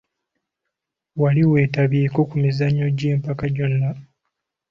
Wali 1.21 1.41
wetabyeko 1.51 2.19
ku 2.29 2.35
mizannyo 2.43 2.87
gy'empaka 2.97 3.45
gyonna.? 3.55 3.89